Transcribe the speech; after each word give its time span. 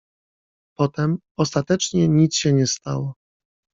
Potem:— 0.77 1.17
Ostatecznie 1.39 2.07
nic 2.07 2.35
się 2.35 2.53
nie 2.53 2.67
stało. 2.67 3.13